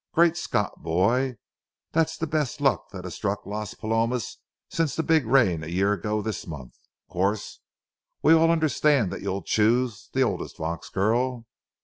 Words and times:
Great 0.15 0.35
Scott, 0.35 0.81
boy, 0.81 1.37
that's 1.91 2.17
the 2.17 2.25
best 2.25 2.59
luck 2.59 2.89
that 2.89 3.03
has 3.03 3.13
struck 3.13 3.45
Las 3.45 3.75
Palomas 3.75 4.39
since 4.67 4.95
the 4.95 5.03
big 5.03 5.27
rain 5.27 5.63
a 5.63 5.67
year 5.67 5.93
ago 5.93 6.23
this 6.23 6.47
month! 6.47 6.73
Of 7.07 7.13
course, 7.13 7.59
we 8.23 8.33
all 8.33 8.49
understand 8.49 9.11
that 9.13 9.21
you're 9.21 9.41
to 9.41 9.47
choose 9.47 10.09
the 10.11 10.23
oldest 10.23 10.57
Vaux 10.57 10.89
girl. 10.89 11.45